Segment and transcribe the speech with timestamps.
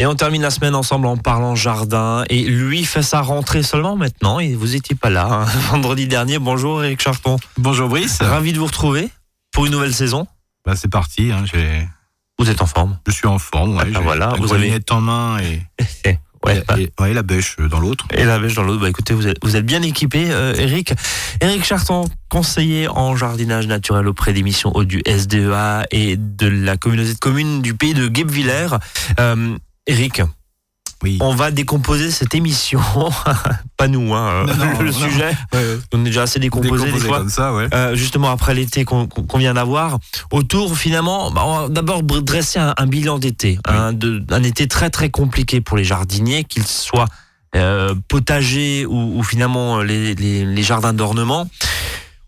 [0.00, 2.24] Et on termine la semaine ensemble en parlant jardin.
[2.30, 4.40] Et lui fait sa rentrée seulement maintenant.
[4.40, 6.38] Et vous étiez pas là hein, vendredi dernier.
[6.38, 7.36] Bonjour Eric Charpon.
[7.58, 8.16] Bonjour Brice.
[8.22, 9.10] Ravi de vous retrouver
[9.52, 10.26] pour une nouvelle saison.
[10.64, 11.30] Bah, c'est parti.
[11.30, 11.44] Hein.
[12.38, 13.76] Vous êtes en forme Je suis en forme.
[13.76, 15.60] Ouais, Ah, voilà, vous avez- grognette en main et,
[16.46, 18.06] ouais, et, ouais, la bêche dans l'autre.
[18.14, 20.94] Et la bêche dans l'autre, bah écoutez, vous êtes, vous êtes bien équipé, euh, Eric.
[21.42, 26.78] Eric Charton, conseiller en jardinage naturel auprès des missions hautes du SDEA et de la
[26.78, 28.68] communauté de communes du pays de Guebwiller.
[29.18, 30.22] Euh, Eric,
[31.02, 31.18] Oui.
[31.20, 32.80] on va décomposer cette émission.
[33.76, 34.92] Pas nous, hein, Non, non, le non.
[34.92, 35.30] sujet.
[35.52, 37.18] Ouais, On est déjà assez décomposé des fois.
[37.18, 37.66] comme ça, ouais.
[37.72, 39.98] Euh, justement après l'été qu'on vient d'avoir,
[40.30, 43.92] autour finalement, bah, on va d'abord dresser un, un bilan d'été, un,
[44.42, 47.08] été très très compliqué pour les jardiniers, qu'ils soient
[47.56, 51.48] euh, potagers ou, ou finalement les, les- les jardins d'ornement.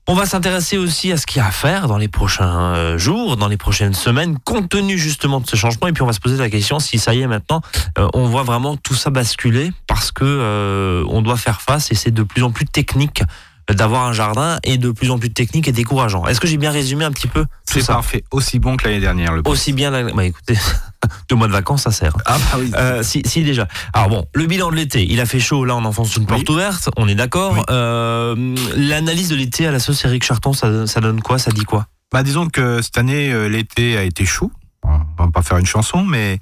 [0.08, 2.98] On va s'intéresser aussi à ce qu'il y a à faire dans les prochains euh,
[2.98, 5.86] jours, dans les prochaines semaines, compte tenu justement de ce changement.
[5.86, 7.60] Et puis on va se poser la question si ça y est maintenant,
[7.98, 11.94] euh, on voit vraiment tout ça basculer parce que euh, on doit faire face et
[11.94, 13.22] c'est de plus en plus technique
[13.70, 16.26] d'avoir un jardin et de plus en plus technique et décourageant.
[16.26, 17.94] Est-ce que j'ai bien résumé un petit peu C'est ça?
[17.94, 18.24] parfait.
[18.32, 19.32] Aussi bon que l'année dernière.
[19.34, 20.02] Le Aussi bien la...
[20.12, 20.58] Bah écoutez,
[21.30, 22.16] deux mois de vacances, ça sert.
[22.26, 22.70] Ah bah oui.
[22.76, 23.66] Euh, si, si déjà.
[23.92, 26.48] Alors bon, le bilan de l'été, il a fait chaud, là on enfonce une porte
[26.48, 27.54] ouverte, on est d'accord.
[27.54, 27.62] Oui.
[27.70, 31.38] Euh, L'analyse de l'été à la sauce Eric Charton, ça, ça donne quoi?
[31.38, 31.86] Ça dit quoi?
[32.12, 34.50] Bah, disons que cette année, euh, l'été a été chaud.
[34.84, 36.38] On va pas faire une chanson, mais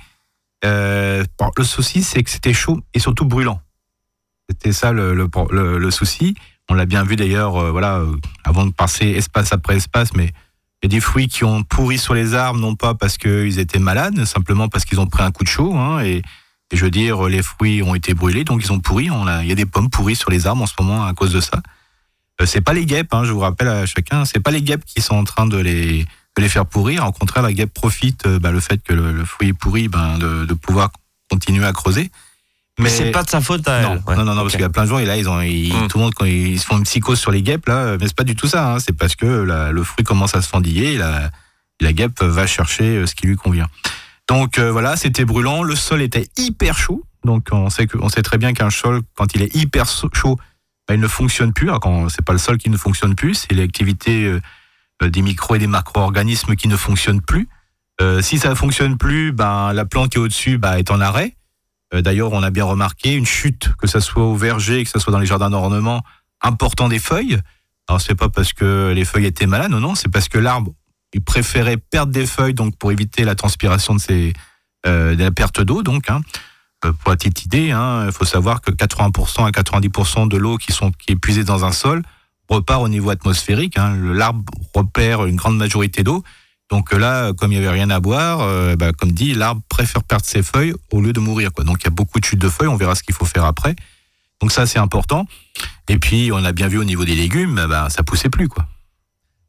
[0.64, 3.60] euh, bon, le souci, c'est que c'était chaud et surtout brûlant.
[4.48, 6.34] C'était ça le, le, le- le souci.
[6.68, 8.02] On l'a bien vu d'ailleurs, voilà,
[8.44, 10.32] avant de passer espace après espace, mais
[10.82, 13.58] il y a des fruits qui ont pourri sur les arbres, non pas parce qu'ils
[13.58, 15.76] étaient malades, simplement parce qu'ils ont pris un coup de chaud.
[15.76, 16.22] hein, et,
[16.72, 19.10] je veux dire, les fruits ont été brûlés, donc ils ont pourri.
[19.10, 21.32] On Il y a des pommes pourries sur les arbres en ce moment à cause
[21.32, 21.60] de ça.
[22.40, 24.84] Euh, c'est pas les guêpes, hein, je vous rappelle à chacun, c'est pas les guêpes
[24.84, 26.06] qui sont en train de les,
[26.48, 27.06] faire pourrir.
[27.06, 30.16] Au contraire, la guêpe profite euh, bah, le fait que le, fruit est pourri, ben,
[30.18, 30.90] de pouvoir
[31.28, 32.10] continuer à creuser.
[32.82, 34.02] Mais c'est pas de sa faute à non, elle.
[34.18, 34.24] Ouais.
[34.24, 35.88] non, non, parce qu'il y a plein de gens et là ils ont, ils- Mm.
[35.88, 38.16] tout le monde quand ils se font une psychose sur les guêpes là, mais c'est
[38.16, 38.72] pas du tout ça.
[38.74, 41.30] hein, c'est parce que la- le fruit commence à se fendiller et la,
[41.80, 43.66] la guêpe va chercher euh, ce qui lui convient.
[44.28, 45.62] Donc euh, voilà, c'était brûlant.
[45.62, 47.02] Le sol était hyper chaud.
[47.24, 50.38] Donc on sait que, on sait très bien qu'un sol quand il est hyper chaud,
[50.88, 51.68] bah, il ne fonctionne plus.
[51.68, 54.40] Alors quand c'est pas le sol qui ne fonctionne plus, c'est l'activité euh,
[55.02, 57.48] euh, des micro et des macro-organismes qui ne fonctionnent plus.
[58.00, 61.00] Euh, si ça ne fonctionne plus, ben la plante qui est au-dessus bah, est en
[61.00, 61.36] arrêt.
[61.94, 65.00] Euh, D'ailleurs, on a bien remarqué une chute, que ça soit au verger, que ça
[65.00, 66.02] soit dans les jardins d'ornement,
[66.40, 67.38] important des feuilles.
[67.88, 70.72] Alors c'est pas parce que les feuilles étaient malades, non, non, c'est parce que l'arbre
[71.12, 74.32] il préférait perdre des feuilles donc pour éviter la transpiration de ces
[74.86, 76.08] euh, la perte d'eau donc.
[76.08, 76.20] Hein.
[76.84, 80.56] Euh, pour la petite idée, hein, il faut savoir que 80% à 90% de l'eau
[80.56, 82.02] qui qui est puisée dans un sol
[82.48, 83.76] repart au niveau atmosphérique.
[83.76, 83.96] Hein.
[84.14, 86.24] L'arbre repère une grande majorité d'eau.
[86.70, 90.04] Donc là, comme il n'y avait rien à boire, euh, bah, comme dit, l'arbre préfère
[90.04, 91.52] perdre ses feuilles au lieu de mourir.
[91.52, 91.64] Quoi.
[91.64, 93.44] Donc il y a beaucoup de chutes de feuilles, on verra ce qu'il faut faire
[93.44, 93.74] après.
[94.40, 95.26] Donc ça, c'est important.
[95.88, 98.48] Et puis, on a bien vu au niveau des légumes, bah, ça poussait plus.
[98.48, 98.66] quoi.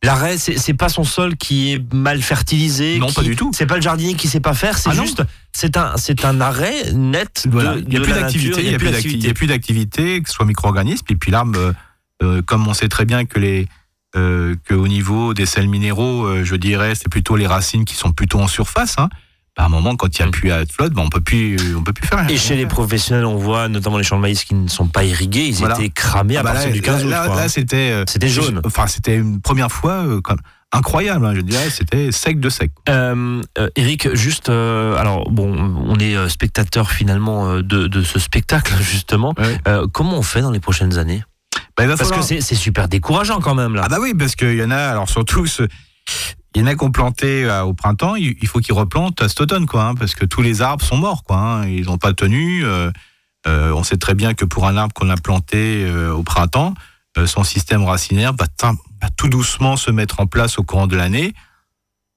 [0.04, 2.98] L'arrêt, c'est pas son sol qui est mal fertilisé.
[2.98, 3.52] Non, qui- pas du tout.
[3.54, 4.80] C'est pas le jardinier qui sait pas faire.
[4.80, 5.22] C'est Ah juste,
[5.54, 7.46] c'est un, c'est un arrêt net.
[7.48, 7.76] Voilà.
[7.76, 10.46] de- il n'y a plus d'activité, il n'y plus a plus d'activité, que ce soit
[10.48, 11.06] micro-organisme.
[11.10, 11.74] Et puis l'arbre, euh,
[12.24, 13.68] euh, comme on sait très bien que les
[14.16, 18.12] euh, qu'au niveau des sels minéraux, euh, je dirais, c'est plutôt les racines qui sont
[18.12, 18.96] plutôt en surface.
[18.98, 19.10] Hein.
[19.58, 20.32] À un moment, quand il n'y a Mm.
[20.32, 22.28] plus à flotte, bah, on peut plus, on peut plus faire rien.
[22.30, 25.04] Et chez les professionnels, on voit notamment les champs de maïs qui ne sont pas
[25.04, 25.76] irrigués, ils Voilà.
[25.76, 27.10] étaient cramés à Ah bah partir là, du 15 août.
[27.10, 28.62] là, là, c'était, euh, C'était jaune.
[28.66, 30.06] Enfin, c'était une première fois
[30.72, 31.26] incroyable.
[31.26, 32.72] hein, je dirais, c'était sec de sec.
[32.88, 35.54] Euh, euh, Eric, juste, euh, alors bon,
[35.86, 39.34] on est spectateur finalement de, de ce spectacle justement.
[39.92, 41.24] Comment on fait dans les prochaines années?
[41.78, 43.84] Bah, va Parce que falloir- c'est c'est super décourageant quand même là.
[43.86, 45.64] Ah bah oui, parce qu'il y en a, alors surtout, ce-
[46.56, 49.30] il y en a qui ont planté euh, au printemps, il faut qu'ils replantent à
[49.30, 51.38] cet automne, quoi, hein, parce que tous les arbres sont morts, quoi.
[51.38, 52.66] hein, ils n'ont pas tenu.
[52.66, 52.92] euh,
[53.48, 56.74] euh, on sait très bien que pour un arbre qu'on a planté au printemps,
[57.26, 58.46] son système racinaire va,
[59.18, 61.34] tout doucement se mettre en place au courant de l'année.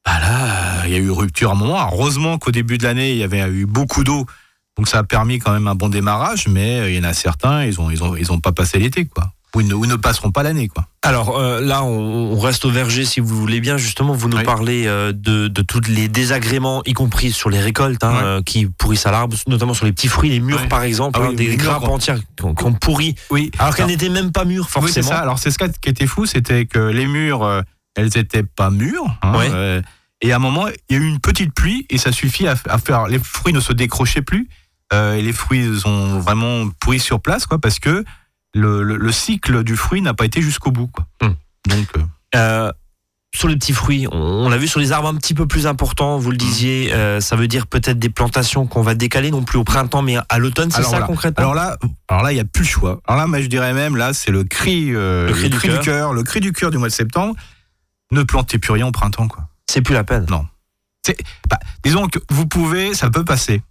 [0.05, 1.77] Bah là, il y a eu rupture à un moment.
[1.79, 4.27] Alors, heureusement qu'au début de l'année, il y avait eu beaucoup d'eau,
[4.77, 7.65] donc ça a permis quand même un bon démarrage, mais il y en a certains,
[7.65, 9.33] ils ont, ils ont, ils ont pas passé l'été, quoi.
[9.55, 10.87] Ou ils ne, ou ne passeront pas l'année, quoi.
[11.03, 13.77] Alors euh, là, on, on reste au verger si vous voulez bien.
[13.77, 14.43] Justement, vous nous Oui.
[14.45, 18.67] parlez euh, de, de tous les désagréments, y compris sur les récoltes, hein, euh, qui
[18.67, 20.69] pourrissent à l'arbre, notamment sur les petits fruits, les mûres Ouais.
[20.69, 23.51] par exemple, Ah hein, des mûres, grappes on- entières qui ont, qui ont pourri, Oui,
[23.59, 25.09] alors qu'elles n'étaient même pas mûres Oui, c'est forcément.
[25.09, 25.19] ça.
[25.19, 27.61] Alors, c'est ce qui était fou, c'était que les murs, euh,
[27.95, 29.17] elles étaient pas mûres.
[29.23, 29.81] hein,
[30.21, 32.55] et à un moment, il y a eu une petite pluie et ça suffit à,
[32.69, 33.07] à faire.
[33.09, 34.49] Les fruits ne se décrochaient plus.
[34.93, 38.05] et les fruits ont vraiment pourri sur place, quoi, parce que
[38.55, 41.07] le, le- le cycle du fruit n'a pas été jusqu'au bout, quoi.
[41.23, 41.35] Hmm.
[41.69, 42.03] Donc, euh,
[42.37, 42.73] Euh,
[43.35, 46.19] sur les petits fruits, on, l'a vu sur les arbres un petit peu plus importants,
[46.19, 49.59] vous le disiez, euh, ça veut dire peut-être des plantations qu'on va décaler non plus
[49.59, 51.07] au printemps mais à l'automne, c'est ça voilà.
[51.07, 51.43] concrètement?
[51.43, 51.77] Alors là,
[52.09, 53.01] alors là, il y a plus le choix.
[53.09, 55.81] Alors là, moi, je dirais même, là, c'est le cri, euh, Le cri du cœur.
[55.81, 57.35] cœur, le cri du cœur du mois de septembre.
[58.13, 59.49] Ne plantez plus rien au printemps, quoi.
[59.69, 60.27] C'est plus la peine.
[61.51, 63.63] Bah, disons que vous pouvez, ça peut passer.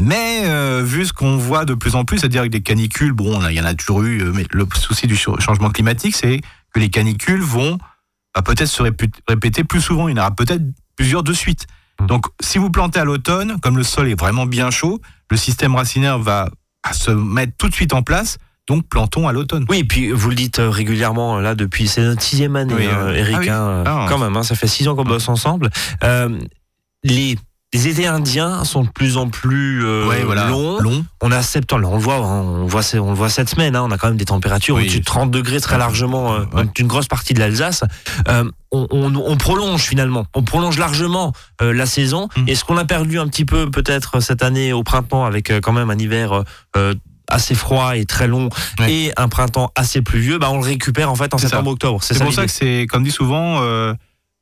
[0.00, 3.40] Mais euh, vu ce qu'on voit de plus en plus, c'est-à-dire que des canicules, bon,
[3.48, 6.40] il y en a toujours eu, euh, mais le souci du ch- changement climatique, c'est
[6.74, 7.78] que les canicules vont
[8.34, 10.08] bah, peut-être se répéter plus souvent.
[10.08, 10.62] Il y en aura peut-être
[10.96, 11.66] plusieurs de suite.
[12.00, 12.06] Mm.
[12.06, 15.00] Donc, si vous plantez à l'automne, comme le sol est vraiment bien chaud,
[15.30, 16.50] le système racinaire va
[16.82, 18.36] à se mettre tout de suite en place.
[18.68, 19.64] Donc, plantons à l'automne.
[19.70, 22.86] Oui, et puis vous le dites euh, régulièrement là depuis c'est notre sixième année, Oui,
[22.86, 23.36] hein, Eric.
[23.36, 23.48] ah oui.
[23.48, 24.06] hein, Ah.
[24.10, 25.70] quand même, hein, ça fait six ans qu'on bosse ensemble.
[26.04, 26.38] Euh,
[27.04, 27.38] les
[27.76, 30.48] les étés indiens sont de plus en plus euh, Ouais, voilà.
[30.48, 30.80] longs.
[30.80, 31.04] Long.
[31.20, 33.76] On a septembre, on le voit, hein, on voit, c'est- on le voit cette semaine.
[33.76, 34.84] hein, on a quand même des températures Oui.
[34.84, 36.64] au-dessus de 30 degrés très largement euh, Ouais.
[36.74, 37.84] d'une grosse partie de l'Alsace.
[38.28, 42.28] Euh, on, on- on prolonge finalement, on prolonge largement euh, la saison.
[42.36, 42.48] Mm.
[42.48, 45.72] Et ce qu'on a perdu un petit peu peut-être cette année au printemps avec quand
[45.72, 46.44] même un hiver
[47.28, 48.48] assez froid et très long
[48.78, 48.90] Ouais.
[48.92, 51.98] et un printemps assez pluvieux, bah on le récupère en fait en septembre-octobre.
[52.02, 53.92] C'est pour ça que c'est, comme dit souvent, euh,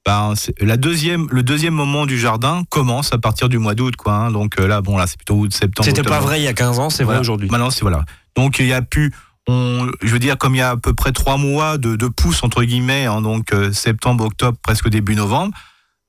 [0.06, 4.14] ben, la deuxième, le deuxième moment du jardin commence à partir du mois d'août, quoi.
[4.14, 4.30] hein.
[4.30, 5.86] Donc euh, là, bon, là, c'est plutôt août, septembre.
[5.86, 7.48] C'était pas vrai il y a 15 ans, c'est vrai aujourd'hui.
[7.50, 8.04] Maintenant, c'est voilà.
[8.36, 9.12] Donc il y a pu,
[9.48, 12.10] on, je veux dire, comme il y a à peu près trois mois de, de
[12.42, 15.54] entre guillemets, hein, donc euh, septembre, octobre, presque début novembre,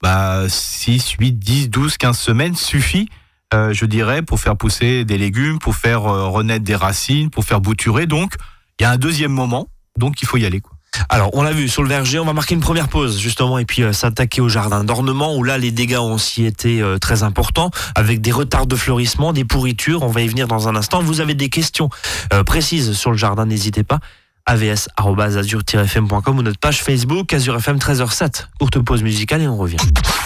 [0.01, 3.07] bah 6, 8, 10, 12, 15 semaines suffit.
[3.53, 7.45] euh, je dirais, pour faire pousser des légumes, pour faire euh, renaître des racines, pour
[7.45, 8.07] faire bouturer.
[8.07, 8.33] Donc,
[8.79, 10.59] il y a un deuxième moment, donc il faut y aller.
[10.59, 10.74] Quoi.
[11.09, 13.65] Alors, on l'a vu sur le verger, on va marquer une première pause justement et
[13.65, 17.23] puis euh, s'attaquer au jardin d'ornement où là les dégâts ont aussi été euh, très
[17.23, 20.03] importants avec des retards de fleurissement, des pourritures.
[20.03, 21.01] On va y venir dans un instant.
[21.01, 21.89] Vous avez des questions
[22.33, 23.99] euh, précises sur le jardin, n'hésitez pas.
[24.45, 28.47] avs@azur-fm.com ou notre page Facebook Azur FM 13h07.
[28.59, 29.77] Courte pause musicale et on revient.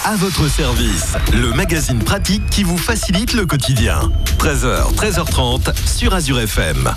[0.05, 3.99] À votre service, le magazine pratique qui vous facilite le quotidien.
[4.37, 6.93] 13h, 13h30 sur Azure FM.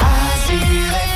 [0.00, 1.09] Azur FM,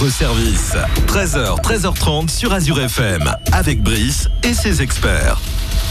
[0.00, 0.74] votre service.
[1.08, 5.38] 13h, 13h30 sur Azure FM, avec Brice et ses experts.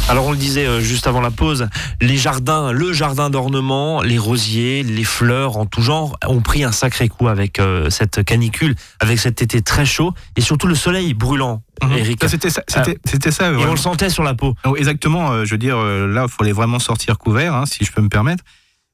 [0.07, 1.67] Alors on le disait euh, juste avant la pause,
[2.01, 6.71] les jardins, le jardin d'ornement, les rosiers, les fleurs en tout genre ont pris un
[6.71, 11.13] sacré coup avec euh, cette canicule, avec cet été très chaud et surtout le soleil
[11.13, 11.61] brûlant.
[11.95, 12.19] Eric.
[12.19, 12.63] Ça, C'était ça.
[12.67, 14.55] C'était c'était ça Et on le sentait sur la peau.
[14.65, 17.91] Oh, Exactement, euh, je veux dire, là, il fallait vraiment sortir couvert, hein, si je
[17.91, 18.43] peux me permettre.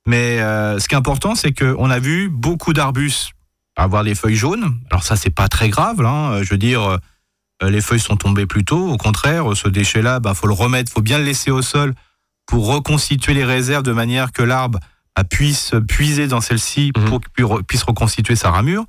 [0.08, 3.32] Mais euh, ce qui est important, c'est qu'on a vu beaucoup d'arbustes
[3.76, 4.78] avoir les feuilles jaunes.
[4.90, 6.42] Alors ça, c'est pas très grave, hein.
[6.44, 6.82] je veux dire,
[7.62, 8.90] euh, les feuilles sont tombées plus tôt.
[8.92, 11.94] Au contraire, ce déchet-là, bah, faut le remettre, faut bien le laisser au sol
[12.46, 14.80] pour reconstituer les réserves de manière que l'arbre
[15.16, 17.06] bah, puisse puiser dans celle-ci Mhm.
[17.06, 18.86] pour qu'il puisse reconstituer sa ramure.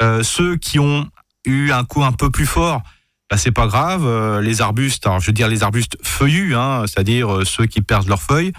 [0.00, 1.08] Euh, ceux qui ont
[1.46, 2.82] eu un coup un peu plus fort,
[3.30, 4.04] bah, c'est pas grave.
[4.06, 8.08] euh, les arbustes, alors je veux dire les arbustes feuillus, hein, c'est-à-dire ceux qui perdent
[8.08, 8.52] leurs feuilles,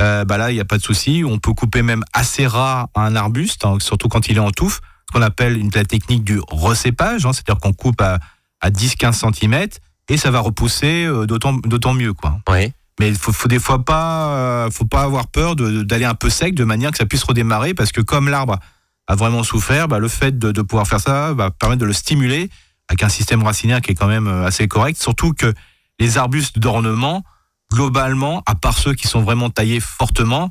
[0.00, 1.22] euh, bah là il n'y a pas de souci.
[1.26, 4.80] On peut couper même assez ras un arbuste, hein, surtout quand il est en touffe,
[5.08, 8.18] ce qu'on appelle une, la technique du recépage, hein, c'est-à-dire qu'on coupe à,
[8.60, 9.68] à 10-15 cm
[10.08, 12.40] et ça va repousser euh, d'autant mieux quoi.
[12.48, 12.72] Oui.
[12.98, 16.30] Mais il faut, faut des fois pas, euh, faut pas avoir peur d'aller un peu
[16.30, 18.58] sec de manière que ça puisse redémarrer parce que comme l'arbre
[19.06, 21.92] a vraiment souffert, bah, le fait de, de pouvoir faire ça va permettre de le
[21.92, 22.50] stimuler
[22.88, 25.00] avec un système racinaire qui est quand même euh, assez correct.
[25.00, 25.52] Surtout que
[25.98, 27.24] les arbustes d'ornement,
[27.72, 30.50] globalement, à part ceux qui sont vraiment taillés fortement,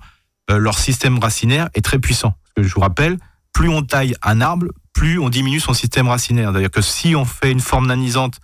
[0.51, 2.35] euh, leur système racinaire est très puissant.
[2.43, 3.17] Parce que je vous rappelle,
[3.55, 6.51] plus on taille un arbre, plus on diminue son système racinaire.
[6.51, 8.39] C'est-à-dire que si on fait une forme nanisante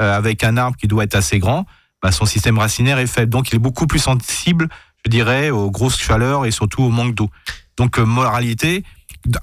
[0.00, 1.66] euh, avec un arbre qui doit être assez grand,
[2.02, 3.30] bah, son système racinaire est faible.
[3.30, 4.68] Donc il est beaucoup plus sensible,
[5.04, 7.30] je dirais, aux grosses chaleurs et surtout au manque d'eau.
[7.76, 8.82] Donc, euh, moralité,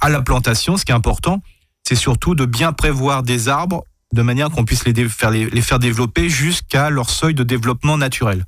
[0.01, 1.43] à la plantation, ce qui est important,
[1.83, 5.61] c'est surtout de bien prévoir des arbres de manière qu'on puisse les, faire, les, les
[5.61, 8.45] faire développer jusqu'à leur seuil de développement naturel.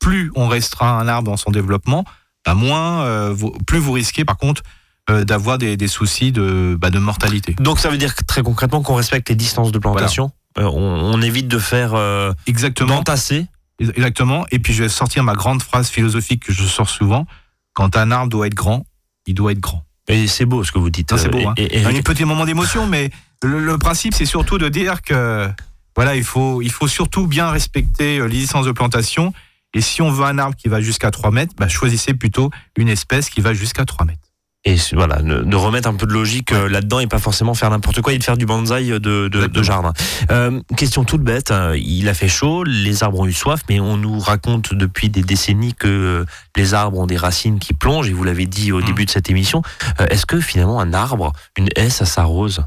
[0.00, 2.06] Plus on restreint un arbre dans son développement,
[2.46, 3.36] bah, moins, euh,
[3.66, 4.62] plus vous risquez par contre
[5.10, 7.54] euh, d'avoir des, des soucis de, bah, de mortalité.
[7.60, 10.30] Donc ça veut dire que, très concrètement qu'on respecte les distances de plantation.
[10.58, 12.96] Euh, on, on évite de faire euh, Exactement.
[12.96, 13.46] d'entasser.
[13.80, 14.44] Exactement.
[14.50, 17.26] Et puis je vais sortir ma grande phrase philosophique que je sors souvent.
[17.74, 18.84] Quand un arbre doit être grand,
[19.26, 19.84] il doit être grand.
[20.08, 21.12] Et c'est beau ce que vous dites.
[21.12, 21.48] Non, c'est euh, beau.
[21.48, 21.54] Hein.
[21.56, 21.98] et- et- a Eric.
[21.98, 23.10] un petit moment d'émotion, mais
[23.42, 25.48] le, le principe, c'est surtout de dire que
[25.94, 29.32] voilà, il faut, il faut surtout bien respecter euh, les licences de plantation.
[29.74, 32.88] Et si on veut un arbre qui va jusqu'à 3 mètres, bah, choisissez plutôt une
[32.88, 34.27] espèce qui va jusqu'à 3 mètres.
[34.68, 37.70] Et voilà, de, de remettre un peu de logique euh, là-dedans et pas forcément faire
[37.70, 39.94] n'importe quoi et de faire du bonsaï de, de, jardin.
[40.30, 43.80] Euh, question toute bête, hein, il a fait chaud, les arbres ont eu soif, mais
[43.80, 48.10] on nous raconte depuis des décennies que euh, les arbres ont des racines qui plongent,
[48.10, 48.84] et vous l'avez dit au Mhm.
[48.86, 49.62] début de cette émission.
[50.00, 52.62] Euh, Est-ce que finalement un arbre, une haie, ça s'arrose?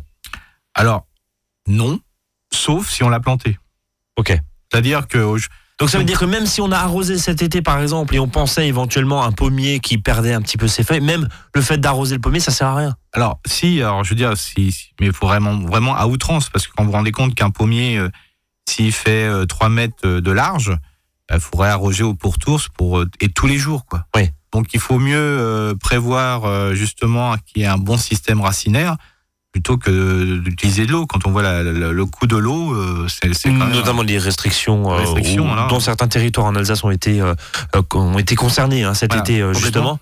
[0.74, 1.05] Alors,
[1.67, 2.00] non,
[2.51, 3.60] sauf si on l'a planté.
[4.17, 4.36] Ok.
[4.72, 5.20] C'est-à-dire que
[5.82, 8.20] Donc ça veut dire que même si on a arrosé cet été par exemple et
[8.20, 11.62] on pensait éventuellement à un pommier qui perdait un petit peu ses feuilles, même le
[11.62, 12.96] fait d'arroser le pommier ça sert à rien.
[13.14, 16.50] Alors, si, alors je veux dire, si, si- mais il faut vraiment, vraiment à outrance,
[16.52, 18.10] parce que quand vous vous rendez compte qu'un pommier, euh,
[18.70, 20.72] s'il fait euh, 3 mètres euh, de large,
[21.34, 24.06] il faudrait arroger au pourtour pour, euh, et tous les jours, quoi.
[24.16, 24.30] Oui.
[24.54, 28.98] Donc, il faut mieux euh, prévoir euh, justement qu'il y ait un bon système racinaire
[29.51, 31.05] plutôt que d'utiliser de l'eau.
[31.05, 33.50] Quand on voit la- la- le coût de l'eau, euh, c'est.
[33.51, 37.34] Notamment les restrictions, euh, Restrictions, où- dont certains territoires en Alsace ont été, euh,
[37.75, 40.00] euh, ont été concernés hein, cet Voilà, été euh, justement.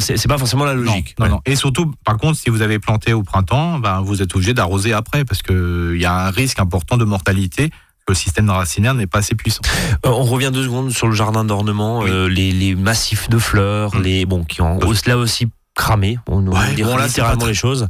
[0.00, 1.14] C'est pas forcément la logique.
[1.18, 1.30] non, Ouais.
[1.30, 1.40] non.
[1.46, 4.92] Et surtout, par contre, si vous avez planté au printemps, ben, vous êtes obligé d'arroser
[4.92, 7.70] après parce qu'il y a un risque important de mortalité.
[8.06, 9.62] Le système racinaire n'est pas assez puissant.
[10.04, 12.10] Euh, on revient deux secondes sur le jardin d'ornement, Oui.
[12.10, 14.02] euh, les, les massifs de fleurs, Mm.
[14.02, 16.18] les bon qui ont là aussi cramé.
[16.28, 17.88] On Ouais, dit bon, là, c'est littéralement les choses.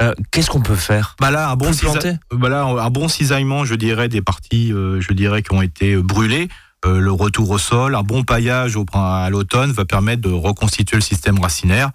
[0.00, 1.14] Euh, Qu'est-ce qu'on peut faire?
[1.20, 1.92] Bah là, un bon, cisa-
[2.32, 5.96] bah là, un bon cisaillement, je dirais, des parties, euh, je dirais, qui ont été
[5.96, 6.48] brûlées.
[6.86, 10.96] Euh, le retour au sol, un bon paillage au, à l'automne va permettre de reconstituer
[10.96, 11.90] le système racinaire.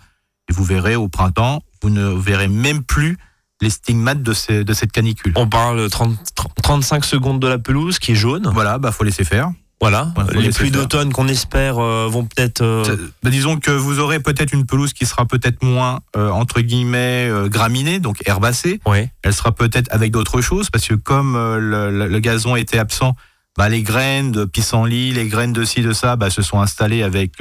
[0.49, 3.17] Et vous verrez au printemps, vous ne verrez même plus
[3.61, 5.33] les stigmates de, ces- de cette canicule.
[5.35, 6.15] On parle 30,
[6.61, 8.47] 35 secondes de la pelouse qui est jaune.
[8.53, 9.49] Voilà, bah faut laisser faire.
[9.81, 10.13] Voilà.
[10.17, 12.61] Ouais, les pluies d'automne qu'on espère euh, vont peut-être.
[12.61, 16.61] euh, bah, disons que vous aurez peut-être une pelouse qui sera peut-être moins euh, entre
[16.61, 18.79] guillemets graminée, donc herbacée.
[18.85, 19.11] Ouais.
[19.23, 23.15] Elle sera peut-être avec d'autres choses parce que comme le, le- le gazon était absent,
[23.57, 27.03] bah, les graines de pissenlit, les graines de ci de ça, bah, se sont installées
[27.03, 27.33] avec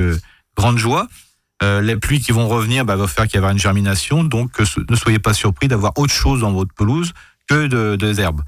[0.56, 1.06] grande joie.
[1.62, 4.50] Les pluies qui vont revenir vont faire qu'il y aura une germination, donc
[4.90, 7.12] ne soyez pas surpris d'avoir autre chose dans votre pelouse
[7.48, 8.42] que de, des herbes.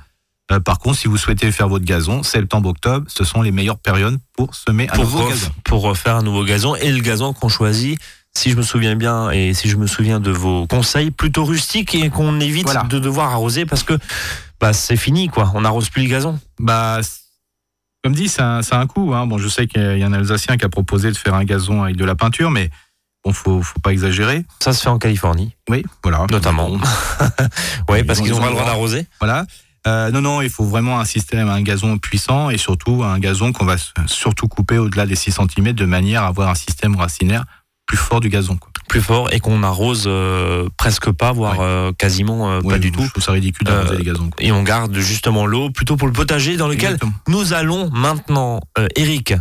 [0.52, 4.18] Euh, par contre, si vous souhaitez faire votre gazon, septembre-octobre, ce sont les meilleures périodes
[4.36, 5.50] pour semer un pour, nouveau gazon.
[5.64, 7.98] pour refaire un nouveau gazon et le gazon qu'on choisit
[8.36, 11.94] si je me souviens bien et si je me souviens de vos conseils plutôt rustiques
[11.94, 12.82] et qu'on évite Voilà.
[12.84, 13.94] de devoir arroser parce que
[14.60, 17.00] bah, c'est fini quoi on n'arrose plus le gazon Bah,
[18.04, 19.14] comme dit, ça, a- ça a un coût.
[19.14, 19.26] Hein.
[19.26, 21.82] Bon, je sais qu'il y a un Alsacien qui a proposé de faire un gazon
[21.82, 22.70] avec de la peinture, mais
[23.24, 24.44] Bon, faut, faut pas exagérer.
[24.60, 26.24] Ça se fait en Californie, Oui, voilà.
[26.30, 26.70] notamment.
[27.88, 28.64] Oui, parce qu'ils ils ont ont pas le droit.
[28.66, 29.06] d'arroser.
[29.18, 29.44] Voilà.
[29.86, 33.52] Euh, non, non, il faut vraiment un système, un gazon puissant et surtout un gazon
[33.52, 33.76] qu'on va
[34.06, 37.44] surtout couper au-delà des 6 cm de manière à avoir un système racinaire
[37.86, 38.56] plus fort du gazon.
[38.56, 38.70] Quoi.
[38.88, 41.64] Plus fort et qu'on arrose euh, presque pas, voire Ouais.
[41.64, 43.08] euh, quasiment euh, pas du je tout.
[43.08, 44.28] trouve ça ridicule d'arroser Euh, les gazons.
[44.30, 44.44] quoi.
[44.44, 47.12] Et on garde justement l'eau plutôt pour le potager dans lequel Exactement.
[47.28, 48.60] nous allons maintenant.
[48.96, 49.34] Eric,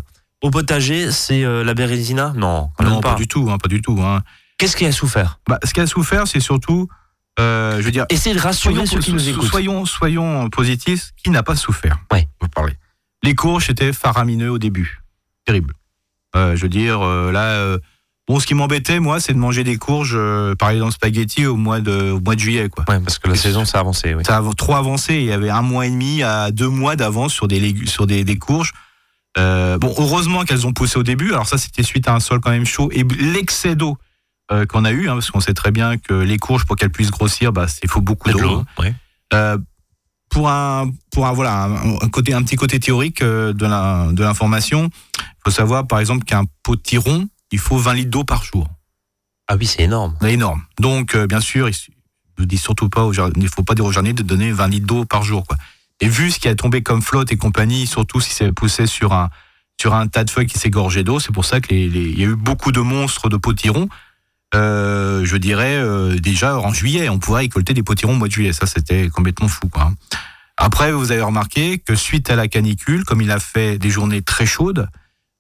[0.44, 2.34] au potager, c'est la bérésina?
[2.36, 3.14] Non, Non, pas.
[3.14, 3.16] pas.
[3.16, 4.00] du tout, hein, pas du tout.
[4.04, 4.22] Hein.
[4.60, 6.88] Qu'est-ce qui a souffert Bah, ce qui a souffert, c'est surtout,
[7.40, 9.46] euh, je veux dire, Essayez de rassurer soyons, ceux qui nous écoutent.
[9.46, 11.12] soyons, soyons positifs.
[11.22, 12.28] Qui n'a pas souffert Ouais.
[12.42, 12.74] Vous parlez.
[13.24, 15.02] Les courges étaient faramineux au début,
[15.46, 15.74] terrible.
[16.36, 17.80] Euh, je veux dire, euh, là, euh,
[18.28, 20.18] bon, ce qui m'embêtait, moi, c'est de manger des courges,
[20.60, 22.86] par exemple, spaghetti au mois de, au mois de juillet, quoi.
[22.88, 24.14] Ouais, parce que la saison s'est avancée.
[24.14, 24.24] Oui.
[24.26, 25.16] Ça a trop avancé.
[25.16, 28.06] Il y avait un mois et demi à deux mois d'avance sur des légumes, sur
[28.06, 28.74] des, des courges.
[29.38, 31.34] Bon, heureusement qu'elles ont poussé au début.
[31.34, 33.98] Alors ça, c'était suite à un sol quand même chaud et l'excès d'eau
[34.52, 36.92] euh, qu'on a eu, hein, parce qu'on sait très bien que les courges, pour qu'elles
[36.92, 38.64] puissent grossir, bah, il faut beaucoup De d'eau.
[39.34, 39.58] Euh,
[40.30, 44.10] pour un, pour un, voilà, un, un côté, un petit côté théorique euh, de la,
[44.12, 48.44] de l'information, il faut savoir par exemple qu'un potiron, il faut 20 litres d'eau par
[48.44, 48.68] jour.
[49.48, 50.16] Ah oui, c'est énorme.
[50.22, 50.64] C'est énorme.
[50.80, 51.76] Donc, euh, bien sûr, il
[52.40, 54.88] ne dis surtout pas, il ne faut pas dire aux jardiniers de donner 20 litres
[54.88, 55.46] d'eau par jour.
[55.46, 55.58] Quoi.
[56.02, 59.14] Et vu ce qui a tombé comme flotte et compagnie, surtout si c'est poussé sur
[59.14, 59.30] un,
[59.80, 62.28] sur un tas de feuilles qui s'est gorgé d'eau, c'est pour ça qu'il y a
[62.28, 63.88] eu beaucoup de monstres de potirons.
[64.56, 68.34] Euh, je dirais euh, déjà en juillet, on pourrait récolter des potirons au mois de
[68.34, 68.54] juillet.
[68.54, 69.68] Ça, c'était complètement fou.
[69.70, 69.92] Quoi.
[70.58, 74.22] Après, vous avez remarqué que suite à la canicule, comme il a fait des journées
[74.22, 74.88] très chaudes,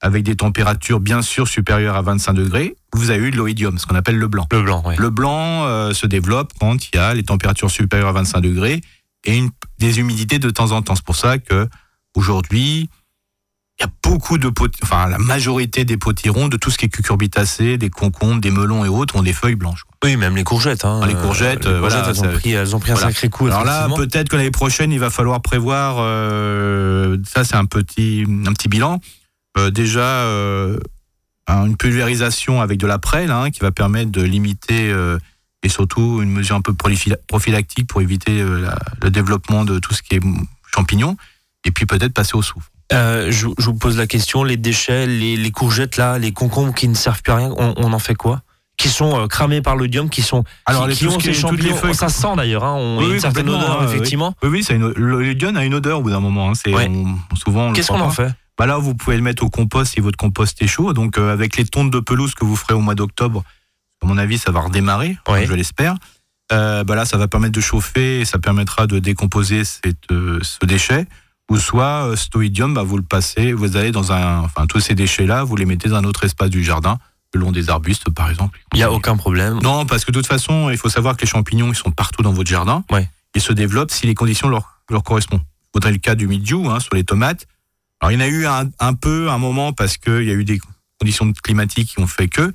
[0.01, 3.85] avec des températures bien sûr supérieures à 25 degrés, vous avez eu de l'oïdium, ce
[3.85, 4.47] qu'on appelle le blanc.
[4.51, 4.95] Le blanc, oui.
[4.97, 8.81] Le blanc euh, se développe quand il y a les températures supérieures à 25 degrés
[9.23, 10.95] et une, des humidités de temps en temps.
[10.95, 11.67] C'est pour ça que
[12.15, 12.89] aujourd'hui,
[13.79, 16.85] il y a beaucoup de pot, enfin la majorité des potirons, de tout ce qui
[16.85, 19.83] est cucurbitacé, des concombres, des melons et autres, ont des feuilles blanches.
[19.83, 19.97] quoi.
[20.05, 20.85] Oui, même les courgettes.
[20.85, 21.05] Hein.
[21.05, 23.09] Les courgettes, Euh, les euh, elles, ont pris, elles ont pris un voilà.
[23.09, 23.47] sacré coup.
[23.47, 25.97] Alors là, peut-être que l'année prochaine, il va falloir prévoir.
[25.99, 29.01] euh, ça, c'est un petit, un petit bilan.
[29.57, 30.77] Euh, déjà, euh,
[31.47, 35.17] un- une pulvérisation avec de la prêle, hein, qui va permettre de limiter euh,
[35.63, 36.73] et surtout une mesure un peu
[37.27, 40.21] prophylactique pour éviter la- le développement de tout ce qui est
[40.73, 41.17] champignons.
[41.65, 42.69] Et puis peut-être passer au soufre.
[42.93, 46.73] Euh, je, je vous pose la question, les déchets, les, les courgettes là, les concombres
[46.73, 48.41] qui ne servent plus à rien, on, on en fait quoi?
[48.77, 51.41] Qui sont euh, cramés par l'odium, qui sont Alors, qui, les- qui ont qui ces
[51.41, 53.49] toutes les champignons, feuilles- ça sent d'ailleurs, hein, on, Oui, y a oui, une certaine
[53.49, 54.35] odeur hein, effectivement.
[54.43, 56.49] Oui, oui, ça a une, une odeur au bout d'un moment.
[56.49, 56.87] Hein, c'est Ouais.
[56.89, 57.73] on- souvent.
[57.73, 58.31] Qu'est-ce qu'on en fait?
[58.57, 60.93] Bah là, vous pouvez le mettre au compost si votre compost est chaud.
[60.93, 63.43] Donc, euh, avec les tontes de pelouse que vous ferez au mois d'octobre,
[64.03, 65.45] à mon avis, ça va redémarrer, Oui.
[65.45, 65.95] je l'espère.
[66.51, 70.39] Euh, bah là, ça va permettre de chauffer et ça permettra de décomposer cette, euh,
[70.43, 71.07] ce déchet.
[71.49, 74.39] Ou soit, euh, cet oïdium, bah, vous le passez, vous allez dans un.
[74.39, 76.97] Enfin, tous ces déchets-là, vous les mettez dans un autre espace du jardin,
[77.33, 78.59] le long des arbustes, par exemple.
[78.73, 79.59] Il n'y a aucun problème.
[79.61, 82.23] Non, parce que de toute façon, il faut savoir que les champignons, ils sont partout
[82.23, 82.83] dans votre jardin.
[82.91, 83.09] Ouais.
[83.35, 85.43] Ils se développent si les conditions leur, leur correspondent.
[85.73, 87.45] Faudrait le cas du mildiou hein, sur les tomates.
[87.99, 90.33] Alors, il y en a eu un, un peu, un moment, parce qu'il y a
[90.33, 90.59] eu des
[90.99, 92.53] conditions climatiques qui ont fait que.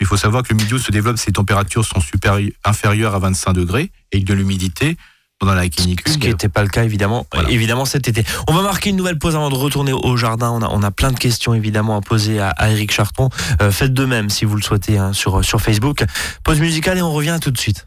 [0.00, 3.18] Il faut savoir que le mildiou se développe si les températures sont supérieures, inférieures à
[3.18, 4.96] 25 degrés et de l'humidité
[5.40, 6.12] pendant la canicule.
[6.12, 7.50] Ce qui n'était pas le cas évidemment, Voilà.
[7.50, 8.24] évidemment cet été.
[8.46, 10.50] On va marquer une nouvelle pause avant de retourner au jardin.
[10.52, 13.30] On a, on a plein de questions évidemment à poser à, à Eric Charton.
[13.62, 16.04] Euh, faites de même si vous le souhaitez hein, sur, sur Facebook.
[16.44, 17.86] Pause musicale et on revient tout de suite.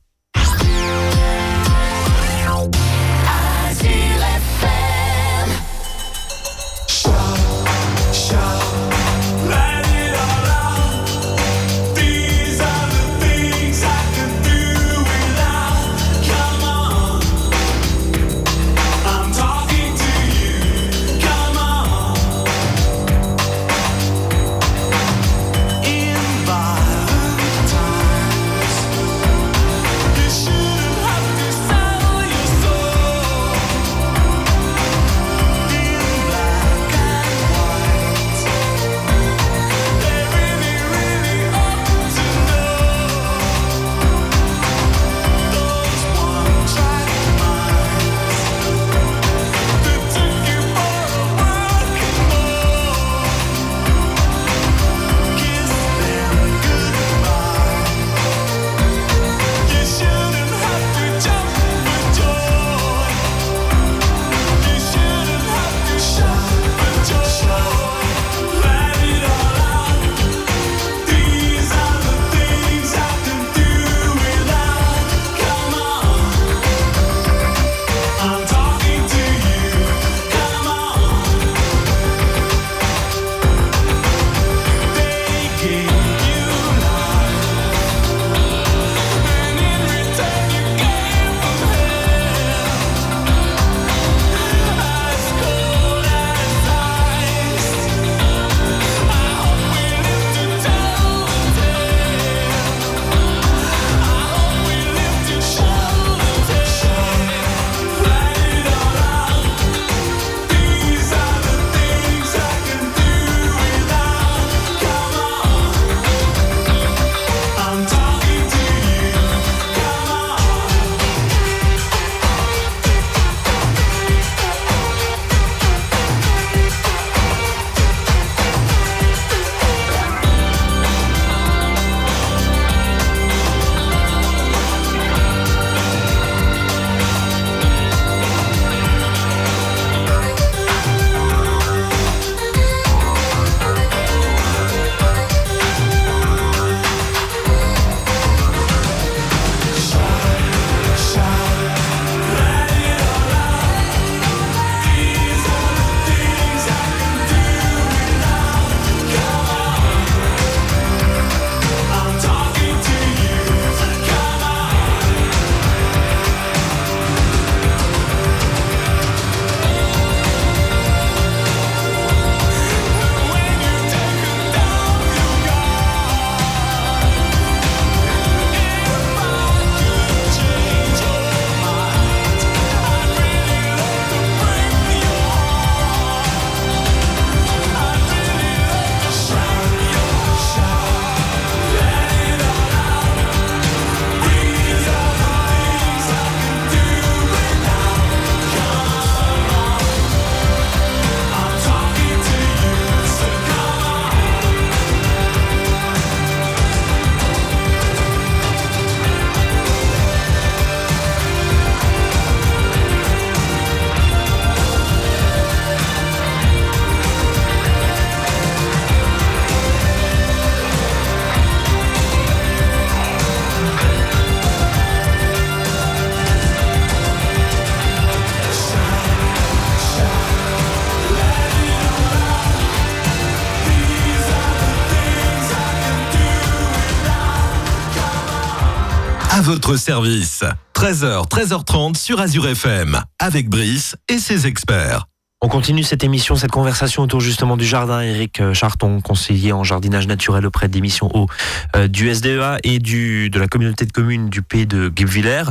[239.43, 240.45] Votre service.
[240.73, 243.01] 13h, 13h30 sur Azure FM.
[243.19, 245.05] Avec Brice et ses experts.
[245.41, 247.99] On continue cette émission, cette conversation autour justement du jardin.
[247.99, 251.27] Eric euh, Charton, conseiller en jardinage naturel auprès des missions eau
[251.75, 255.43] euh, du SDEA et du, de la communauté de communes du Pays de Guebwiller,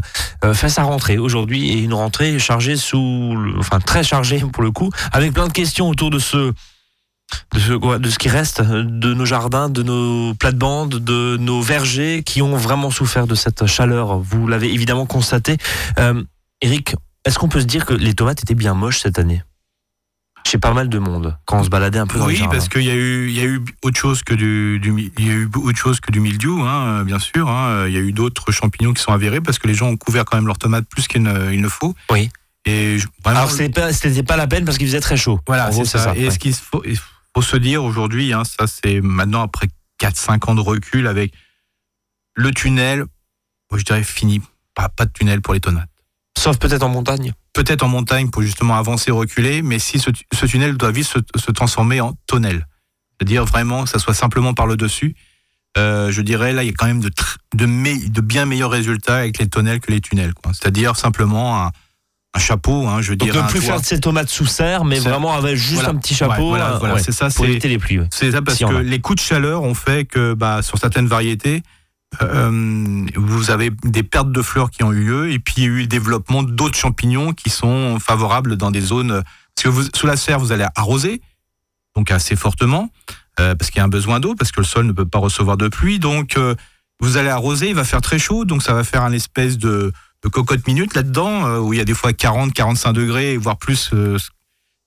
[0.44, 4.70] euh, fait sa rentrée aujourd'hui et une rentrée chargée sous, enfin très chargée pour le
[4.70, 6.54] coup, avec plein de questions autour de ce,
[7.54, 11.60] de ce, quoi, de ce qui reste de nos jardins, de nos plates-bandes, de nos
[11.62, 14.18] vergers qui ont vraiment souffert de cette chaleur.
[14.18, 15.56] Vous l'avez évidemment constaté.
[15.98, 16.22] Euh,
[16.60, 19.42] Eric, est-ce qu'on peut se dire que les tomates étaient bien moches cette année?
[20.44, 22.82] Chez pas mal de monde quand on se baladait un peu dans Oui, parce qu'il
[22.82, 25.34] y a eu, il y a eu autre chose que du, du il y a
[25.34, 27.48] eu autre chose que du mildiou, hein, euh, bien sûr.
[27.48, 27.86] hein.
[27.86, 30.24] Il y a eu d'autres champignons qui sont avérés parce que les gens ont couvert
[30.24, 31.94] quand même leurs tomates plus qu'il ne, faut.
[32.10, 32.28] Oui.
[32.64, 33.90] Et je- vraiment, Alors c'était pas,
[34.26, 35.38] pas la peine parce qu'il faisait très chaud.
[35.46, 36.12] voilà, c'est ça.
[36.16, 36.30] Et ouais.
[36.32, 36.82] ce qu'il faut,
[37.34, 39.68] faut se dire aujourd'hui, hein, ça c'est maintenant après
[40.00, 41.32] 4-5 ans de recul avec
[42.34, 43.04] le tunnel,
[43.70, 44.40] moi, je dirais fini.
[44.74, 45.88] Pas, pas de tunnel pour les tomates.
[46.38, 47.32] Sauf peut-être en montagne.
[47.52, 51.06] peut-être en montagne pour justement avancer, reculer, mais si ce, tu- ce tunnel doit vite
[51.06, 52.66] se, se transformer en tonnel,
[53.20, 55.14] c'est-à-dire vraiment que ça soit simplement par le dessus.
[55.78, 59.48] Euh, je dirais là, il y a quand même de, bien meilleurs résultats avec les
[59.48, 60.32] tonnels que les tunnels.
[60.34, 60.52] quoi.
[60.54, 61.70] C'est-à-dire simplement un,
[62.34, 63.68] un chapeau, hein, je veux Donc dire ne plus toit.
[63.68, 65.90] faire de ces tomates sous serre, mais vraiment avec juste Voilà.
[65.90, 66.42] un petit chapeau.
[66.44, 67.26] Ouais, voilà, euh, voilà, ouais, c'est ça.
[67.26, 67.98] pour C'est éviter les pluies.
[68.00, 68.08] ouais.
[68.10, 71.62] c'est ça parce que les coups de chaleur ont fait que bah, sur certaines variétés,
[72.22, 75.66] euh, vous avez des pertes de fleurs qui ont eu lieu et puis il y
[75.66, 79.22] a eu le développement d'autres champignons qui sont favorables dans des zones.
[79.54, 81.20] Parce que vous, sous la serre, vous allez arroser,
[81.96, 82.90] donc assez fortement,
[83.40, 85.18] euh, parce qu'il y a un besoin d'eau, parce que le sol ne peut pas
[85.18, 85.98] recevoir de pluie.
[85.98, 86.54] Donc euh,
[87.00, 89.92] vous allez arroser, il va faire très chaud, donc ça va faire un espèce de,
[90.22, 93.56] de cocotte minute là-dedans, euh, où il y a des fois 40, 45 degrés, voire
[93.58, 93.90] plus.
[93.92, 94.18] euh,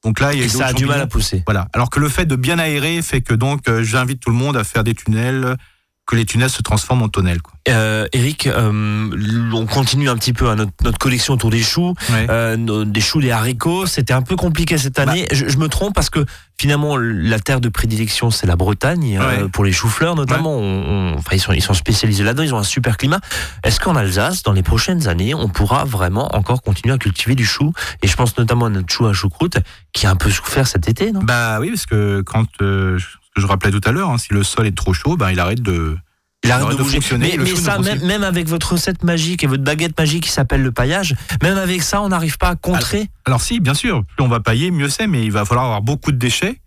[0.03, 1.43] donc là, il y a Et ça d'autres a du mal à pousser.
[1.45, 1.67] Voilà.
[1.73, 4.55] Alors que le fait de bien aérer fait que donc euh, j'invite tout le monde
[4.55, 5.55] à faire des tunnels,
[6.05, 7.41] que les tunnels se transforment en tonnels.
[7.41, 7.53] Quoi.
[7.67, 9.09] Euh, Eric, euh,
[9.53, 12.27] on continue un petit peu hein, notre, notre collection autour des choux, Ouais.
[12.29, 13.87] euh, nos- des choux, des haricots.
[13.87, 15.03] C'était un peu compliqué cette Bah.
[15.03, 15.27] année.
[15.31, 16.23] Je, je me trompe parce que
[16.59, 19.49] finalement la terre de prédilection c'est la Bretagne euh, Ouais.
[19.49, 20.55] pour les choux-fleurs notamment.
[20.55, 22.43] On- on- enfin, ils sont ils sont spécialisés là-dedans.
[22.43, 23.19] Ils ont un super climat.
[23.63, 27.45] Est-ce qu'en Alsace, dans les prochaines années, on pourra vraiment encore continuer à cultiver du
[27.45, 27.73] chou?
[28.03, 29.57] Et je pense notamment à notre chou à choucroute
[29.91, 31.21] qui a un peu souffert cet été, non?
[31.23, 32.99] Bah oui, parce que quand euh,
[33.35, 35.39] que je rappelais tout à l'heure, hein, si le sol est trop chaud, ben il
[35.39, 35.97] arrête de.
[36.43, 39.97] Il arrête de fonctionner, Mais, ça, même, même avec votre recette magique et votre baguette
[39.97, 43.09] magique qui s'appelle le paillage, même avec ça, on n'arrive pas à contrer.
[43.25, 45.81] Alors si, bien sûr, plus on va pailler, mieux c'est, mais il va falloir avoir
[45.81, 46.59] beaucoup de déchets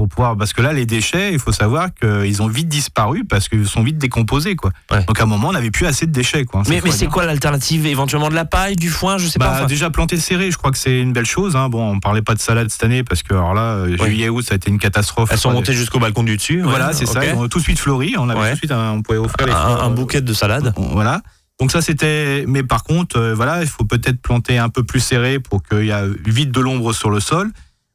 [0.00, 0.34] pour pouvoir.
[0.34, 3.82] Parce que là, les déchets, il faut savoir qu'ils ont vite disparu parce qu'ils sont
[3.82, 4.70] vite décomposés, quoi.
[4.90, 5.04] Ouais.
[5.04, 6.64] Donc à un moment, on n'avait plus assez de déchets, quoi.
[6.64, 7.84] Ça, mais c'est quoi l'alternative?
[7.84, 9.52] Éventuellement de la paille, du foin, je sais Bah, pas.
[9.56, 11.54] enfin, déjà planter serré, je crois que c'est une belle chose.
[11.54, 11.68] Hein.
[11.68, 14.06] Bon, on parlait pas de salade cette année parce que alors là, euh, Oui.
[14.06, 15.28] juillet août, ça a été une catastrophe.
[15.32, 16.62] elles sont montées jusqu'au balcon du dessus.
[16.62, 17.22] Voilà, ouais, c'est ça.
[17.22, 18.14] Ils ont tout de suite fleuri.
[18.16, 18.46] On avait Ouais.
[18.48, 20.72] tout de suite, un- on pouvait offrir les Un, un euh, bouquet de salade.
[20.78, 21.20] Voilà.
[21.60, 22.46] Donc ça c'était.
[22.48, 25.84] Mais par contre, euh, voilà, il faut peut-être planter un peu plus serré pour qu'il
[25.84, 27.50] y ait vite de l'ombre sur le sol.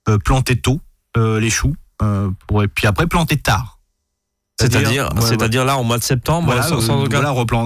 [0.08, 0.80] Euh, planter tôt
[1.18, 1.74] euh, les choux.
[2.02, 2.64] Euh, pour...
[2.64, 3.80] Et puis après planter tard.
[4.60, 7.20] C'est-à-dire, c'est-à-dire là, en mois de septembre, voilà, sans, sans euh, aucun-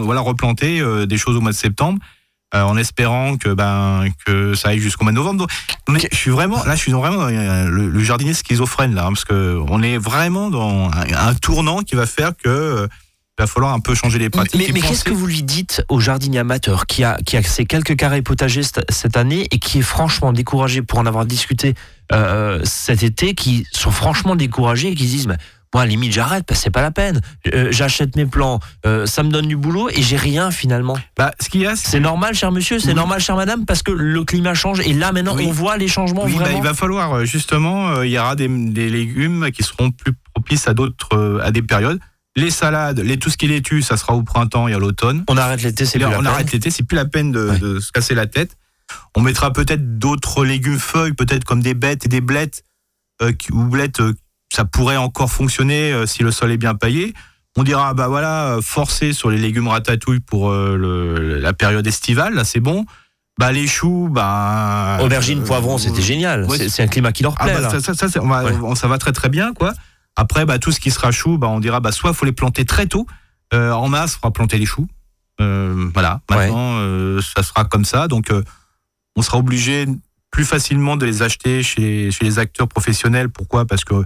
[0.03, 1.99] voilà, replanter euh, des choses au mois de septembre.
[2.55, 5.45] euh, en espérant que ben que ça aille jusqu'au mois de novembre.
[5.87, 9.05] Mais je suis vraiment là, je suis vraiment dans euh, le, le jardinier schizophrène là,
[9.05, 12.87] hein, parce que on est vraiment dans un, un tournant qui va faire que euh,
[13.39, 14.73] il va falloir un peu changer les pratiques.
[14.73, 17.95] Mais, qu'est-ce que vous lui dites au jardinier amateur qui a, qui a ses quelques
[17.95, 21.73] carrés potagers cette, année et qui est franchement découragé pour en avoir discuté
[22.11, 25.37] euh, cet été, qui sont franchement découragés et qui se disent, mais,
[25.73, 27.21] moi, limite, j'arrête, parce que c'est pas la peine.
[27.53, 30.97] Euh, J'achète mes plants, euh, ça me donne du boulot et j'ai rien finalement.
[31.15, 32.93] Bah, ce qu'il y a, c'est normal, cher monsieur, c'est Oui.
[32.95, 35.45] normal, chère madame, parce que le climat change et là maintenant Oui.
[35.47, 36.57] on voit les changements Oui, bah, vraiment.
[36.57, 40.13] il va falloir euh, justement, euh, il y aura des, des légumes qui seront plus
[40.33, 41.99] propices à d'autres, euh, à des périodes.
[42.35, 45.23] Les salades, les tout ce qui est laitue, ça sera au printemps et à l'automne.
[45.27, 46.27] On arrête l'été, c'est plus la on peine.
[46.27, 47.59] arrête l'été, c'est plus la peine de, Ouais.
[47.59, 48.55] de se casser la tête.
[49.15, 52.63] On mettra peut-être d'autres légumes feuilles, peut-être comme des bêtes et des blettes,
[53.21, 54.13] euh, ou blettes, euh,
[54.53, 57.13] ça pourrait encore fonctionner euh, si le sol est bien paillé.
[57.57, 62.43] On dira, bah voilà, forcer sur les légumes ratatouille pour le- la période estivale, là
[62.45, 62.85] c'est bon.
[63.39, 64.99] Bah les choux, bah.
[65.01, 66.45] Aubergines, poivrons, c'était génial.
[66.45, 67.53] ouais, C'est- un climat qui leur ah plaît.
[67.55, 67.69] bah, là.
[67.69, 68.53] ça, ça, ça, c'est- on va- Ouais.
[68.63, 69.73] on- ça va très très bien quoi.
[70.15, 72.65] Après bah, tout ce qui sera chou, bah, on dira bah, soit faut les planter
[72.65, 73.07] très tôt,
[73.53, 74.87] euh, en masse, on va planter les choux.
[75.41, 76.35] Euh, voilà, Ouais.
[76.37, 78.31] maintenant euh, ça sera comme ça, donc
[79.15, 79.85] on sera obligé
[80.31, 83.29] plus facilement de les acheter chez, chez les acteurs professionnels.
[83.29, 83.65] Pourquoi?
[83.65, 84.03] Parce que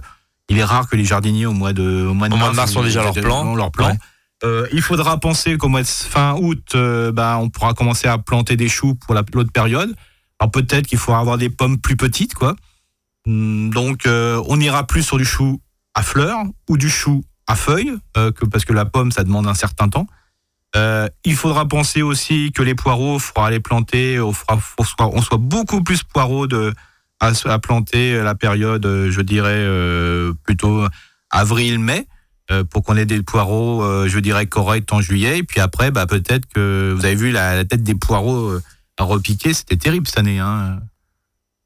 [0.48, 2.52] il est rare que les jardiniers au mois de au mois de Au mois mars,
[2.52, 3.46] de mars ont déjà leur plan.
[3.46, 3.88] ont leur plan.
[3.90, 4.68] Ouais.
[4.72, 6.76] Il faudra penser qu'au mois de fin août,
[7.14, 9.94] bah, on pourra commencer à planter des choux pour la- l'autre période.
[10.38, 12.54] Alors peut-être qu'il faudra avoir des pommes plus petites, quoi.
[13.26, 15.60] Hum, Donc on ira plus sur du chou
[15.94, 19.46] à fleurs ou du chou à feuilles, euh, que, parce que la pomme ça demande
[19.46, 20.06] un certain temps.
[20.76, 24.58] Euh, il faudra penser aussi que les poireaux, il faudra les planter, on fera,
[24.98, 26.74] on soit beaucoup plus poireaux de,
[27.20, 30.84] à, à planter la période, euh, je dirais, euh, plutôt
[31.30, 32.08] avril-mai,
[32.50, 35.38] euh, pour qu'on ait des poireaux, euh, je dirais, corrects en juillet.
[35.38, 38.58] Et puis après, bah, peut-être que vous avez vu la, la tête des poireaux
[38.98, 40.40] à repiquer, c'était terrible cette année.
[40.40, 40.80] Hein.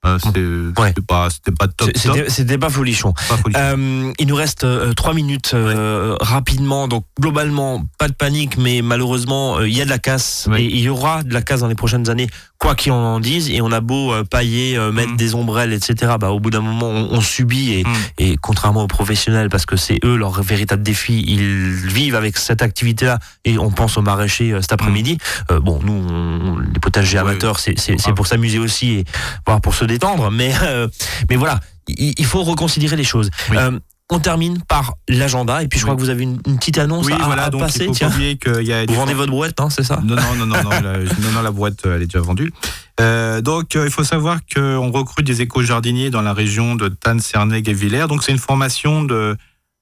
[0.06, 0.88] Euh, c'est- Ouais.
[0.88, 1.90] c'était pas, pas top.
[2.28, 3.12] c'était pas folichon.
[3.28, 3.61] pas folichon.
[3.61, 6.87] Euh, il nous reste euh, trois minutes euh, rapidement.
[6.87, 10.78] Donc globalement, pas de panique, mais malheureusement, il y a de la casse et il
[10.80, 12.28] y aura de la casse dans les prochaines années,
[12.59, 13.51] quoi qu'il en dise.
[13.51, 15.16] Et on a beau euh, pailler, euh, mettre Mm.
[15.16, 16.14] des ombrelles, etc.
[16.18, 17.92] Bah, au bout d'un moment, on, on subit et, Mm.
[18.18, 21.40] et contrairement aux professionnels, parce que c'est eux leur véritable défi, ils
[21.87, 23.18] vivent avec cette activité-là.
[23.44, 25.18] Et on pense aux maraîchers euh, cet après-midi.
[25.51, 27.21] Euh, bon, nous, on- les potagers Mm.
[27.21, 28.14] Amateurs, c'est c'est- c'est Ah.
[28.14, 29.05] pour s'amuser aussi et
[29.47, 30.31] voire pour se détendre.
[30.31, 30.88] Mais euh,
[31.31, 33.31] mais voilà, il, il faut reconsidérer les choses.
[33.51, 33.57] Oui.
[33.57, 33.79] Euh,
[34.11, 36.01] on termine par l'agenda et puis je crois Oui.
[36.01, 37.81] que vous avez une, une petite annonce oui, à, voilà, à donc passer.
[37.85, 40.01] il faut Tiens, qu'il y a vous vendez votre brouette, hein, c'est ça?
[40.03, 42.53] Non, non, non, non, non, la, non, non, la boîte, elle est déjà vendue.
[43.01, 47.21] Euh, donc, euh, il faut savoir qu'on recrute des éco-jardiniers dans la région de Tannes,
[47.21, 48.07] Cernègue et Villers.
[48.09, 49.37] Donc, c'est une formation de,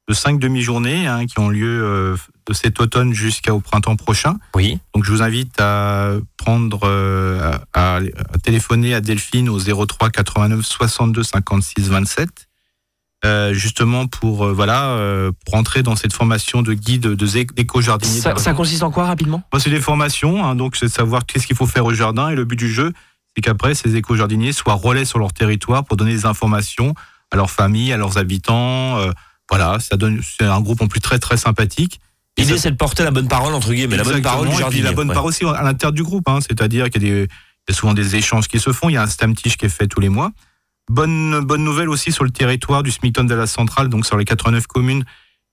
[0.08, 2.16] de cinq demi-journées hein, qui ont lieu euh,
[2.48, 4.36] de cet automne jusqu'au printemps prochain.
[4.54, 4.78] Oui.
[4.94, 8.00] Donc, je vous invite à prendre, euh, à
[8.42, 12.28] téléphoner à Delphine au 03 89 62 56 27.
[13.24, 17.26] Euh, justement pour euh, voilà euh, pour entrer dans cette formation de guide de de
[17.26, 19.42] la Ça, ça consiste en quoi rapidement?
[19.50, 22.28] Bon, c'est des formations, hein, donc c'est de savoir qu'est-ce qu'il faut faire au jardin.
[22.28, 22.92] Et le but du jeu,
[23.34, 26.94] c'est qu'après, ces éco-jardiniers soient relais sur leur territoire pour donner des informations
[27.32, 28.98] à leurs familles, à leurs habitants.
[28.98, 29.12] euh,
[29.48, 32.00] voilà, ça donne, c'est un groupe en plus très très sympathique.
[32.36, 34.52] Et L'idée c'est de porter la bonne parole entre guillemets, la bonne Exactement, parole du
[34.52, 34.82] et puis jardinier.
[34.84, 35.14] la bonne ouais.
[35.14, 38.60] parole aussi à l'intérieur du groupe, hein, c'est-à-dire qu'il y a souvent des échanges qui
[38.60, 38.90] se font.
[38.90, 40.32] Il y a un stamtiche qui est fait tous les mois.
[40.88, 44.24] Bonne, bonne nouvelle aussi sur le territoire du SMICTON de la Centrale, donc sur les
[44.24, 45.04] 89 communes.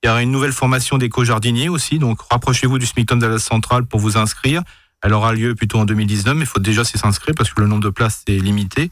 [0.04, 3.86] Il y aura une nouvelle formation d'éco-jardiniers aussi, donc rapprochez-vous du SMICTON de la Centrale
[3.86, 4.62] pour vous inscrire.
[5.02, 7.68] Elle aura lieu plutôt en 2019, mais il faut déjà s'y inscrire parce que le
[7.68, 8.92] nombre de places est limité.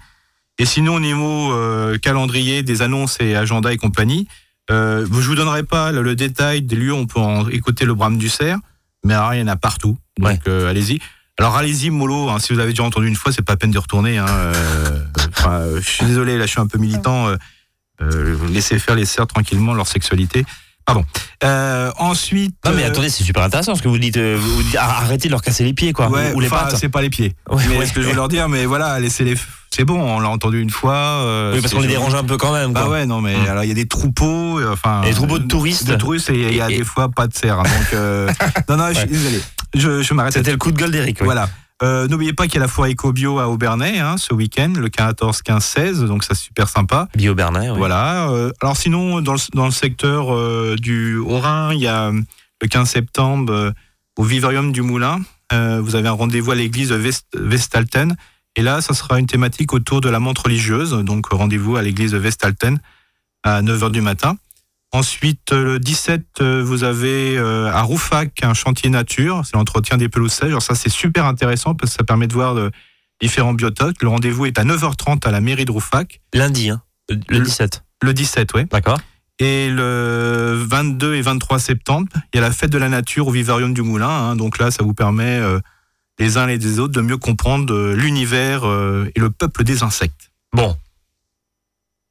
[0.58, 4.27] Et sinon, au niveau euh, calendrier, des annonces et agenda et compagnie,
[4.71, 7.93] euh, je vous donnerai pas le, le détail des lieux on peut en écouter le
[7.93, 8.58] brame du cerf,
[9.06, 9.97] mais alors, il y en a partout.
[10.17, 10.39] Donc Ouais.
[10.47, 10.99] euh, allez-y.
[11.39, 12.30] Alors allez-y, mollo.
[12.30, 14.17] hein, si vous avez déjà entendu une fois, c'est pas la peine de retourner.
[14.17, 15.04] hein, euh,
[15.41, 17.27] enfin, euh, je suis désolé, là, je suis un peu militant.
[17.27, 17.36] euh,
[18.01, 20.43] euh, laissez faire les cerfs tranquillement leur sexualité.
[20.86, 21.06] Pardon.
[21.43, 22.56] Euh, ensuite.
[22.65, 24.17] Non mais euh, attendez, c'est super intéressant ce que vous dites.
[24.17, 26.75] vous dites, arrêtez de leur casser les pieds quoi, Ouais, ou, les pattes.
[26.77, 27.36] c'est pas les pieds.
[27.49, 27.86] Ouais, mais ouais.
[27.86, 29.36] ce que je veux leur dire, mais voilà, laissez les.
[29.69, 30.95] C'est bon, on l'a entendu une fois.
[30.95, 32.73] euh, Oui, parce qu'on les dérange un peu quand même.
[32.73, 32.89] Bah quoi.
[32.93, 33.45] ouais, non, mais Mm.
[33.49, 35.01] alors il y a des troupeaux, enfin.
[35.01, 35.88] Des troupeaux de touristes.
[35.88, 37.58] De touristes et il y a Et- des fois pas de cerfs.
[37.62, 38.27] Donc, euh,
[38.69, 39.39] non, non, je suis désolé.
[39.75, 40.34] Je, je m'arrête.
[40.34, 41.17] C'était le coup de gueule d'Eric.
[41.21, 41.25] oui.
[41.25, 41.47] Voilà.
[41.84, 44.88] Euh, N'oubliez pas qu'il y a la foire éco-bio à Aubernay hein, ce week-end, le
[44.89, 47.08] 14, 15, 16, donc ça c'est super sympa.
[47.15, 47.70] Bio Bernay.
[47.72, 47.78] oui.
[47.78, 48.30] Voilà.
[48.30, 52.67] euh, alors sinon, dans le, dans le secteur euh, du Haut-Rhin, il y a le
[52.67, 53.74] 15 septembre
[54.17, 55.20] au Vivarium du Moulin.
[55.52, 58.15] vous avez un rendez-vous à l'église Vest- Vestalten.
[58.56, 60.91] Et là, ça sera une thématique autour de la montre religieuse.
[60.91, 62.80] Donc rendez-vous à l'église de Vestalten
[63.44, 64.36] à 9h du matin.
[64.93, 69.97] Ensuite, euh, le 17, euh, vous avez euh, à Roufac un chantier nature, c'est l'entretien
[69.97, 70.49] des pelouses sèches.
[70.49, 72.71] Alors ça, c'est super intéressant parce que ça permet de voir de
[73.21, 74.01] différents biotopes.
[74.01, 77.84] Le rendez-vous est à 9h30 à la mairie de Roufac, Lundi, hein, le Le- 17.
[78.01, 78.65] le 17, ouais.
[78.65, 78.99] D'accord.
[79.39, 83.32] Et le 22 et 23 septembre, il y a la fête de la nature au
[83.32, 84.10] Vivarium du Moulin.
[84.10, 84.36] hein.
[84.36, 85.60] donc là, ça vous permet, euh,
[86.19, 89.84] les uns et les autres, de mieux comprendre euh, l'univers euh, et le peuple des
[89.84, 90.32] insectes.
[90.54, 90.77] Bon.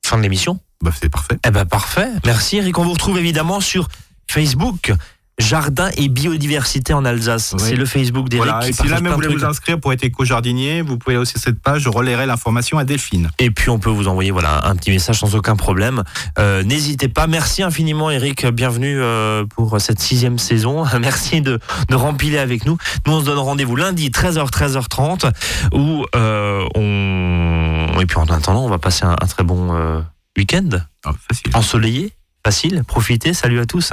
[0.04, 0.58] Fin de l'émission.
[0.82, 1.38] Bah, c'est parfait.
[1.46, 2.08] Eh ben parfait.
[2.24, 2.78] Merci Eric.
[2.78, 3.88] On vous retrouve évidemment sur
[4.30, 4.92] Facebook.
[5.38, 7.54] Jardin et biodiversité en Alsace.
[7.54, 7.64] Oui.
[7.64, 8.46] C'est le Facebook d'Eric.
[8.46, 8.68] Voilà.
[8.68, 11.60] Et si jamais plein vous voulez vous inscrire pour être éco-jardinier, vous pouvez aussi cette
[11.62, 13.30] page, je relayerai l'information à Delphine.
[13.38, 16.02] Et puis on peut vous envoyer voilà un petit message sans aucun problème.
[16.38, 17.26] Euh, N'hésitez pas.
[17.26, 18.46] Merci infiniment Eric.
[18.48, 20.84] Bienvenue euh, pour cette sixième saison.
[21.00, 22.76] Merci de, de rempiler avec nous.
[23.06, 25.30] Nous on se donne rendez-vous lundi 13h 13h30
[25.72, 30.02] où euh, on et puis en attendant on va passer un, un très bon
[30.40, 30.70] week-end
[31.05, 31.12] Ah,
[31.55, 32.12] ensoleillé,
[32.44, 32.83] facile.
[32.87, 33.35] Profitez.
[33.35, 33.92] Salut à tous.